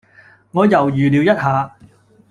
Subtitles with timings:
[0.49, 1.75] 我猶豫了一下